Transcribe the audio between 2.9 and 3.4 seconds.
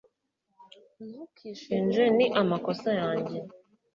yanjye